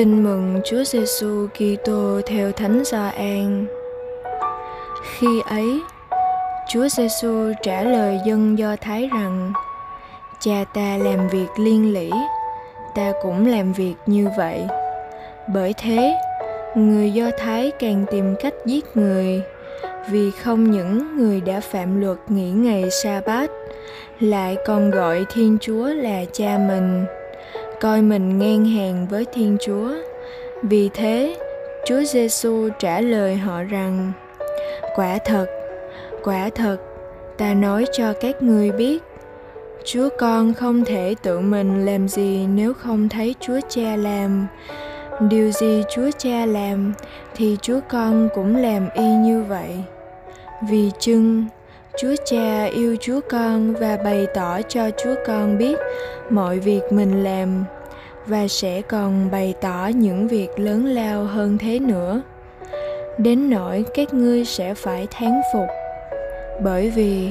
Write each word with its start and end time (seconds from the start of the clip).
Tin 0.00 0.24
mừng 0.24 0.60
Chúa 0.64 0.84
Giêsu 0.84 1.46
Kitô 1.54 2.20
theo 2.26 2.52
Thánh 2.52 2.82
Gioan. 2.84 3.66
Khi 5.02 5.26
ấy, 5.48 5.80
Chúa 6.68 6.88
Giêsu 6.88 7.52
trả 7.62 7.82
lời 7.82 8.18
dân 8.26 8.58
Do 8.58 8.76
Thái 8.80 9.08
rằng: 9.12 9.52
Cha 10.40 10.64
ta 10.74 10.96
làm 10.96 11.28
việc 11.28 11.46
liên 11.58 11.92
lỉ, 11.94 12.10
ta 12.94 13.12
cũng 13.22 13.46
làm 13.46 13.72
việc 13.72 13.94
như 14.06 14.28
vậy. 14.36 14.66
Bởi 15.54 15.74
thế, 15.78 16.14
người 16.74 17.10
Do 17.10 17.30
Thái 17.38 17.70
càng 17.78 18.04
tìm 18.10 18.34
cách 18.40 18.54
giết 18.66 18.84
người, 18.96 19.42
vì 20.10 20.30
không 20.30 20.70
những 20.70 21.16
người 21.16 21.40
đã 21.40 21.60
phạm 21.60 22.00
luật 22.00 22.18
nghỉ 22.28 22.50
ngày 22.50 22.90
sa-bát, 22.90 23.50
lại 24.20 24.56
còn 24.66 24.90
gọi 24.90 25.24
Thiên 25.34 25.58
Chúa 25.60 25.86
là 25.86 26.24
cha 26.32 26.58
mình 26.68 27.04
coi 27.80 28.02
mình 28.02 28.38
ngang 28.38 28.64
hàng 28.64 29.06
với 29.10 29.24
Thiên 29.32 29.56
Chúa. 29.60 29.90
Vì 30.62 30.88
thế, 30.94 31.36
Chúa 31.86 32.02
Giêsu 32.04 32.68
trả 32.78 33.00
lời 33.00 33.36
họ 33.36 33.62
rằng: 33.62 34.12
Quả 34.94 35.18
thật, 35.24 35.46
quả 36.24 36.50
thật, 36.54 36.76
ta 37.38 37.54
nói 37.54 37.84
cho 37.92 38.12
các 38.20 38.42
ngươi 38.42 38.70
biết, 38.70 39.02
Chúa 39.84 40.08
con 40.18 40.54
không 40.54 40.84
thể 40.84 41.14
tự 41.22 41.40
mình 41.40 41.86
làm 41.86 42.08
gì 42.08 42.46
nếu 42.54 42.74
không 42.74 43.08
thấy 43.08 43.34
Chúa 43.40 43.60
Cha 43.68 43.96
làm. 43.96 44.46
Điều 45.20 45.50
gì 45.50 45.82
Chúa 45.94 46.10
Cha 46.18 46.46
làm 46.46 46.92
thì 47.34 47.56
Chúa 47.62 47.80
con 47.88 48.28
cũng 48.34 48.56
làm 48.56 48.88
y 48.94 49.04
như 49.04 49.42
vậy. 49.42 49.70
Vì 50.68 50.90
chưng 50.98 51.44
Chúa 51.98 52.14
Cha 52.24 52.64
yêu 52.64 52.96
Chúa 53.00 53.20
con 53.30 53.74
và 53.74 53.98
bày 54.04 54.26
tỏ 54.34 54.60
cho 54.68 54.90
Chúa 55.04 55.14
con 55.26 55.58
biết 55.58 55.78
mọi 56.30 56.58
việc 56.58 56.82
mình 56.90 57.24
làm 57.24 57.64
và 58.30 58.48
sẽ 58.48 58.82
còn 58.82 59.30
bày 59.30 59.54
tỏ 59.60 59.86
những 59.94 60.28
việc 60.28 60.48
lớn 60.56 60.84
lao 60.84 61.24
hơn 61.24 61.58
thế 61.58 61.78
nữa. 61.78 62.22
Đến 63.18 63.50
nỗi 63.50 63.84
các 63.94 64.14
ngươi 64.14 64.44
sẽ 64.44 64.74
phải 64.74 65.06
thán 65.10 65.40
phục. 65.52 65.66
Bởi 66.62 66.90
vì, 66.90 67.30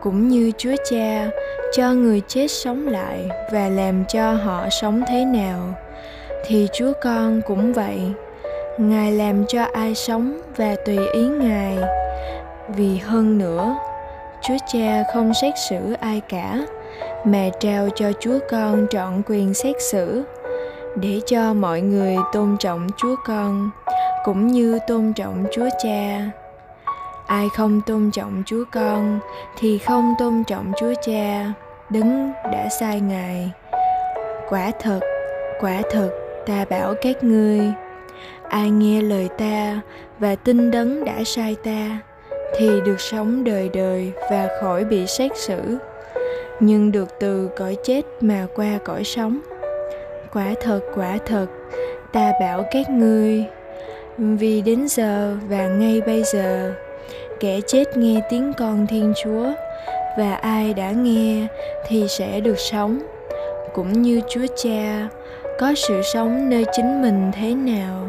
cũng 0.00 0.28
như 0.28 0.52
Chúa 0.58 0.74
Cha, 0.90 1.30
cho 1.72 1.92
người 1.92 2.20
chết 2.28 2.48
sống 2.48 2.88
lại 2.88 3.28
và 3.52 3.68
làm 3.68 4.04
cho 4.04 4.32
họ 4.32 4.68
sống 4.70 5.02
thế 5.08 5.24
nào, 5.24 5.74
thì 6.46 6.68
Chúa 6.72 6.92
con 7.02 7.40
cũng 7.46 7.72
vậy. 7.72 7.98
Ngài 8.78 9.12
làm 9.12 9.46
cho 9.46 9.62
ai 9.72 9.94
sống 9.94 10.40
và 10.56 10.76
tùy 10.86 10.98
ý 11.12 11.26
Ngài 11.26 11.78
vì 12.68 12.96
hơn 12.96 13.38
nữa, 13.38 13.76
chúa 14.42 14.56
cha 14.72 15.04
không 15.12 15.34
xét 15.34 15.54
xử 15.68 15.92
ai 16.00 16.20
cả 16.28 16.66
mà 17.24 17.48
trao 17.60 17.88
cho 17.94 18.12
chúa 18.20 18.38
con 18.50 18.86
trọn 18.90 19.22
quyền 19.26 19.54
xét 19.54 19.76
xử, 19.90 20.22
để 20.96 21.20
cho 21.26 21.54
mọi 21.54 21.80
người 21.80 22.16
tôn 22.32 22.56
trọng 22.60 22.86
chúa 22.96 23.16
con, 23.26 23.70
cũng 24.24 24.46
như 24.46 24.78
tôn 24.86 25.12
trọng 25.12 25.44
chúa 25.52 25.68
cha. 25.82 26.30
Ai 27.26 27.48
không 27.56 27.80
tôn 27.86 28.10
trọng 28.10 28.42
chúa 28.46 28.64
con 28.72 29.18
thì 29.58 29.78
không 29.78 30.14
tôn 30.18 30.44
trọng 30.46 30.72
chúa 30.80 30.94
cha, 31.06 31.52
đứng 31.90 32.32
đã 32.52 32.68
sai 32.80 33.00
ngài. 33.00 33.50
Quả 34.48 34.70
thật 34.80 35.00
quả 35.60 35.82
thật, 35.90 36.10
ta 36.46 36.64
bảo 36.70 36.94
các 37.02 37.24
ngươi, 37.24 37.60
ai 38.48 38.70
nghe 38.70 39.02
lời 39.02 39.28
ta 39.38 39.80
và 40.18 40.34
tin 40.34 40.70
đấng 40.70 41.04
đã 41.04 41.24
sai 41.24 41.56
ta 41.64 41.98
thì 42.56 42.80
được 42.86 43.00
sống 43.00 43.44
đời 43.44 43.70
đời 43.74 44.12
và 44.30 44.48
khỏi 44.60 44.84
bị 44.84 45.06
xét 45.06 45.30
xử 45.36 45.78
nhưng 46.60 46.92
được 46.92 47.08
từ 47.20 47.48
cõi 47.56 47.76
chết 47.84 48.02
mà 48.20 48.46
qua 48.54 48.78
cõi 48.84 49.04
sống 49.04 49.40
quả 50.34 50.54
thật 50.60 50.80
quả 50.94 51.18
thật, 51.26 51.46
ta 52.12 52.32
bảo 52.40 52.64
các 52.70 52.90
ngươi, 52.90 53.44
vì 54.18 54.62
đến 54.62 54.88
giờ 54.88 55.36
và 55.48 55.68
ngay 55.68 56.00
bây 56.06 56.22
giờ, 56.22 56.72
kẻ 57.40 57.60
chết 57.66 57.96
nghe 57.96 58.20
tiếng 58.30 58.52
con 58.58 58.86
thiên 58.86 59.12
chúa, 59.22 59.52
và 60.18 60.34
ai 60.34 60.74
đã 60.74 60.90
nghe 60.90 61.46
thì 61.86 62.08
sẽ 62.08 62.40
được 62.40 62.58
sống 62.58 62.98
cũng 63.74 64.02
như 64.02 64.20
chúa 64.28 64.46
cha, 64.56 65.08
có 65.58 65.72
sự 65.76 66.02
sống 66.02 66.50
nơi 66.50 66.64
chính 66.72 67.02
mình 67.02 67.30
thế 67.34 67.54
nào, 67.54 68.08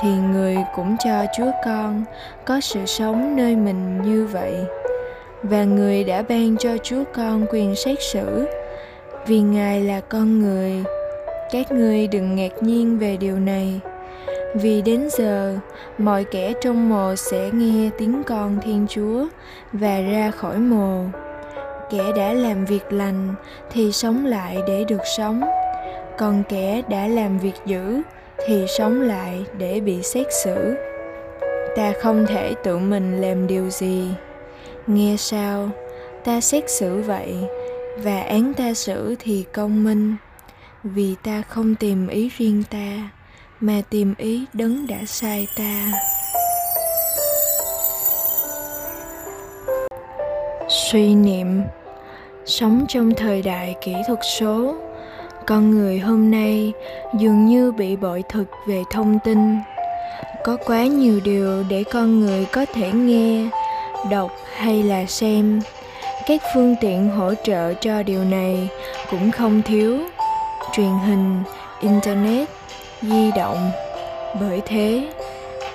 thì 0.00 0.08
người 0.32 0.56
cũng 0.76 0.96
cho 1.04 1.24
Chúa 1.36 1.50
Con 1.64 2.04
có 2.44 2.60
sự 2.60 2.86
sống 2.86 3.36
nơi 3.36 3.56
mình 3.56 4.02
như 4.02 4.26
vậy. 4.32 4.54
Và 5.42 5.64
người 5.64 6.04
đã 6.04 6.22
ban 6.22 6.56
cho 6.56 6.70
Chúa 6.82 7.04
Con 7.14 7.46
quyền 7.50 7.74
xét 7.74 7.98
xử, 8.12 8.46
vì 9.26 9.40
Ngài 9.40 9.80
là 9.80 10.00
con 10.00 10.40
người. 10.40 10.72
Các 11.50 11.72
ngươi 11.72 12.06
đừng 12.06 12.36
ngạc 12.36 12.62
nhiên 12.62 12.98
về 12.98 13.16
điều 13.16 13.36
này, 13.36 13.80
vì 14.54 14.82
đến 14.82 15.08
giờ 15.10 15.56
mọi 15.98 16.24
kẻ 16.24 16.52
trong 16.60 16.88
mồ 16.88 17.16
sẽ 17.16 17.50
nghe 17.52 17.90
tiếng 17.98 18.22
con 18.26 18.58
Thiên 18.62 18.86
Chúa 18.88 19.26
và 19.72 20.00
ra 20.00 20.30
khỏi 20.30 20.58
mồ. 20.58 21.04
Kẻ 21.90 22.04
đã 22.16 22.32
làm 22.32 22.64
việc 22.64 22.92
lành 22.92 23.34
thì 23.70 23.92
sống 23.92 24.26
lại 24.26 24.58
để 24.68 24.84
được 24.88 25.02
sống, 25.16 25.40
còn 26.18 26.42
kẻ 26.48 26.82
đã 26.88 27.06
làm 27.06 27.38
việc 27.38 27.56
dữ 27.66 28.02
thì 28.46 28.66
sống 28.78 29.02
lại 29.02 29.44
để 29.58 29.80
bị 29.80 30.02
xét 30.02 30.26
xử 30.44 30.74
ta 31.76 31.92
không 32.02 32.26
thể 32.26 32.54
tự 32.64 32.78
mình 32.78 33.20
làm 33.20 33.46
điều 33.46 33.70
gì 33.70 34.08
nghe 34.86 35.16
sao? 35.18 35.70
Ta 36.24 36.40
xét 36.40 36.70
xử 36.70 37.02
vậy, 37.06 37.34
và 37.96 38.20
án 38.20 38.54
ta 38.54 38.74
xử 38.74 39.14
thì 39.18 39.44
công 39.52 39.84
minh. 39.84 40.16
Vì 40.84 41.14
ta 41.22 41.42
không 41.48 41.74
tìm 41.74 42.08
ý 42.08 42.30
riêng 42.38 42.62
ta, 42.70 43.10
mà 43.60 43.82
tìm 43.90 44.14
ý 44.18 44.44
đấng 44.52 44.86
đã 44.86 44.98
sai 45.06 45.48
ta. 45.56 45.92
Suy 50.68 51.14
niệm. 51.14 51.62
Sống 52.46 52.84
trong 52.88 53.14
thời 53.14 53.42
đại 53.42 53.74
kỹ 53.80 53.94
thuật 54.06 54.18
số, 54.38 54.74
con 55.46 55.70
người 55.70 55.98
hôm 55.98 56.30
nay 56.30 56.72
dường 57.18 57.46
như 57.46 57.72
bị 57.72 57.96
bội 57.96 58.22
thực 58.28 58.46
về 58.68 58.82
thông 58.90 59.18
tin. 59.24 59.56
Có 60.44 60.56
quá 60.66 60.86
nhiều 60.86 61.20
điều 61.24 61.64
để 61.70 61.84
con 61.92 62.20
người 62.20 62.46
có 62.52 62.64
thể 62.74 62.92
nghe 62.92 63.50
đọc 64.10 64.30
hay 64.56 64.82
là 64.82 65.04
xem. 65.06 65.60
Các 66.26 66.40
phương 66.54 66.74
tiện 66.80 67.08
hỗ 67.08 67.34
trợ 67.44 67.74
cho 67.74 68.02
điều 68.02 68.24
này 68.24 68.68
cũng 69.10 69.30
không 69.30 69.62
thiếu. 69.62 69.98
Truyền 70.72 70.92
hình, 71.06 71.42
internet, 71.80 72.48
di 73.02 73.30
động. 73.36 73.70
Bởi 74.40 74.60
thế, 74.66 75.08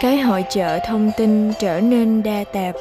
cái 0.00 0.16
hội 0.16 0.44
chợ 0.50 0.78
thông 0.86 1.10
tin 1.16 1.52
trở 1.60 1.80
nên 1.80 2.22
đa 2.22 2.44
tạp 2.52 2.74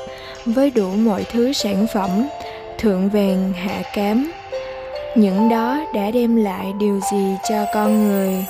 với 0.45 0.71
đủ 0.71 0.87
mọi 0.91 1.23
thứ 1.31 1.53
sản 1.53 1.85
phẩm, 1.93 2.27
thượng 2.77 3.09
vàng, 3.09 3.53
hạ 3.53 3.81
cám. 3.93 4.31
Những 5.15 5.49
đó 5.49 5.79
đã 5.93 6.11
đem 6.11 6.35
lại 6.35 6.65
điều 6.79 6.99
gì 7.11 7.35
cho 7.49 7.65
con 7.73 8.07
người? 8.07 8.45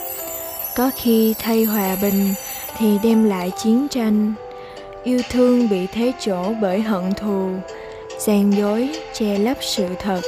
Có 0.75 0.91
khi 0.96 1.35
thay 1.40 1.64
hòa 1.64 1.96
bình 2.02 2.34
thì 2.78 2.97
đem 3.03 3.29
lại 3.29 3.52
chiến 3.64 3.88
tranh 3.88 4.34
yêu 5.03 5.20
thương 5.30 5.70
bị 5.70 5.88
thế 5.88 6.12
chỗ 6.20 6.53
bởi 6.62 6.82
hận 6.82 7.14
thù. 7.14 7.50
Gian 8.20 8.53
dối 8.53 8.90
che 9.14 9.38
lấp 9.38 9.58
sự 9.62 9.86
thật. 10.00 10.22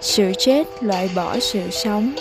Sự 0.00 0.32
chết 0.38 0.66
loại 0.80 1.10
bỏ 1.14 1.38
sự 1.40 1.60
sống. 1.70 2.12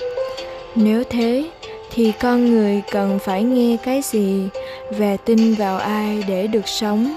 Nếu 0.76 1.04
thế, 1.10 1.50
thì 1.92 2.12
con 2.20 2.46
người 2.46 2.82
cần 2.92 3.20
phải 3.20 3.44
nghe 3.44 3.78
cái 3.84 4.02
gì 4.04 4.48
và 4.92 5.18
tin 5.26 5.54
vào 5.54 5.78
ai 5.78 6.24
để 6.28 6.48
được 6.48 6.68
sống 6.68 7.16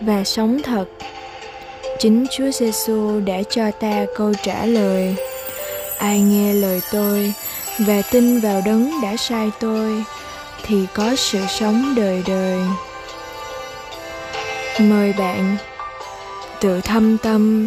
và 0.00 0.24
sống 0.24 0.62
thật? 0.62 0.84
Chính 1.98 2.26
chúa 2.30 2.50
giêsu 2.50 3.20
đã 3.20 3.42
cho 3.50 3.70
ta 3.70 4.06
câu 4.16 4.32
trả 4.42 4.66
lời. 4.66 5.14
Ai 5.98 6.20
nghe 6.20 6.52
lời 6.52 6.80
tôi 6.92 7.32
và 7.78 8.02
tin 8.10 8.40
vào 8.40 8.62
đấng 8.66 8.90
đã 9.02 9.16
sai 9.16 9.50
tôi, 9.60 10.04
thì 10.66 10.76
có 10.94 11.16
sự 11.16 11.38
sống 11.48 11.94
đời 11.96 12.22
đời 12.26 12.58
mời 14.80 15.12
bạn 15.18 15.56
tự 16.60 16.80
thâm 16.80 17.18
tâm, 17.18 17.66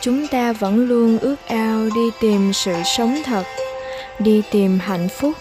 chúng 0.00 0.26
ta 0.26 0.52
vẫn 0.52 0.88
luôn 0.88 1.18
ước 1.18 1.36
ao 1.46 1.88
đi 1.94 2.10
tìm 2.20 2.52
sự 2.52 2.74
sống 2.84 3.22
thật, 3.24 3.44
đi 4.18 4.42
tìm 4.50 4.78
hạnh 4.78 5.08
phúc. 5.08 5.32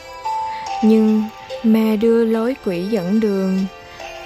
Nhưng 0.84 1.24
mà 1.64 1.96
đưa 2.02 2.26
lối 2.26 2.56
quỷ 2.66 2.84
dẫn 2.84 3.20
đường, 3.20 3.66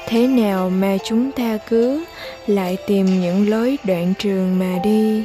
thế 0.07 0.27
nào 0.27 0.69
mà 0.69 0.97
chúng 1.06 1.31
ta 1.31 1.57
cứ 1.69 2.03
lại 2.47 2.77
tìm 2.88 3.21
những 3.21 3.50
lối 3.50 3.77
đoạn 3.83 4.13
trường 4.19 4.59
mà 4.59 4.79
đi? 4.83 5.24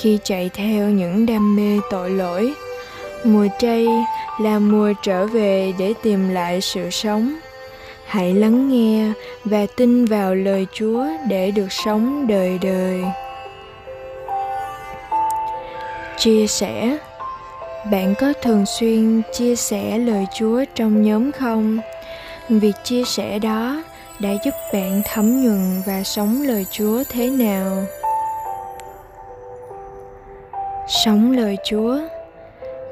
Khi 0.00 0.18
chạy 0.24 0.50
theo 0.54 0.88
những 0.88 1.26
đam 1.26 1.56
mê 1.56 1.80
tội 1.90 2.10
lỗi, 2.10 2.52
mùa 3.24 3.46
chay 3.58 3.86
là 4.40 4.58
mùa 4.58 4.92
trở 5.02 5.26
về 5.26 5.72
để 5.78 5.94
tìm 6.02 6.28
lại 6.28 6.60
sự 6.60 6.90
sống 6.90 7.34
hãy 8.06 8.34
lắng 8.34 8.68
nghe 8.68 9.12
và 9.44 9.66
tin 9.76 10.04
vào 10.04 10.34
lời 10.34 10.66
chúa 10.72 11.06
để 11.28 11.50
được 11.50 11.72
sống 11.72 12.26
đời 12.26 12.58
đời. 12.62 13.04
Chia 16.18 16.46
sẻ. 16.46 16.98
Bạn 17.90 18.14
có 18.20 18.32
thường 18.42 18.66
xuyên 18.66 19.22
chia 19.32 19.56
sẻ 19.56 19.98
lời 19.98 20.26
chúa 20.38 20.64
trong 20.74 21.02
nhóm 21.02 21.32
không? 21.32 21.78
Việc 22.48 22.74
chia 22.84 23.04
sẻ 23.04 23.38
đó 23.38 23.82
đã 24.20 24.30
giúp 24.44 24.54
bạn 24.72 25.02
thấm 25.04 25.42
nhuần 25.42 25.82
và 25.86 26.02
sống 26.02 26.42
lời 26.42 26.66
chúa 26.70 27.02
thế 27.08 27.30
nào? 27.30 27.84
Sống 30.88 31.32
lời 31.32 31.56
chúa 31.64 31.98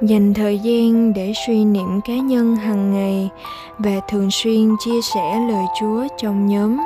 dành 0.03 0.35
thời 0.35 0.59
gian 0.59 1.13
để 1.13 1.33
suy 1.47 1.65
niệm 1.65 2.01
cá 2.05 2.15
nhân 2.15 2.57
hàng 2.57 2.93
ngày 2.95 3.31
và 3.79 4.01
thường 4.09 4.31
xuyên 4.31 4.77
chia 4.85 5.01
sẻ 5.15 5.41
lời 5.49 5.65
chúa 5.81 6.07
trong 6.19 6.47
nhóm. 6.47 6.81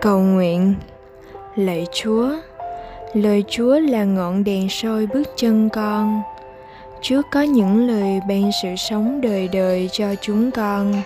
Cầu 0.00 0.20
nguyện. 0.20 0.74
Lạy 1.56 1.86
chúa, 1.92 2.28
lời 3.14 3.44
chúa 3.48 3.78
là 3.78 4.04
ngọn 4.04 4.44
đèn 4.44 4.68
soi 4.68 5.06
bước 5.06 5.28
chân 5.36 5.68
con. 5.68 6.22
Chúa 7.02 7.22
có 7.32 7.42
những 7.42 7.86
lời 7.86 8.20
ban 8.28 8.50
sự 8.62 8.68
sống 8.76 9.20
đời 9.20 9.48
đời 9.52 9.88
cho 9.92 10.14
chúng 10.20 10.50
con. 10.50 11.02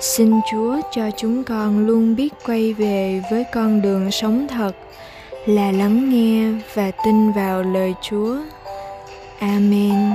Xin 0.00 0.32
chúa 0.52 0.76
cho 0.90 1.10
chúng 1.16 1.44
con 1.44 1.86
luôn 1.86 2.16
biết 2.16 2.34
quay 2.46 2.72
về 2.72 3.22
với 3.30 3.44
con 3.54 3.82
đường 3.82 4.10
sống 4.10 4.46
thật 4.48 4.72
là 5.46 5.72
lắng 5.72 6.10
nghe 6.10 6.62
và 6.74 6.90
tin 7.04 7.32
vào 7.32 7.62
lời 7.62 7.94
chúa. 8.02 8.36
Amen. 9.40 10.12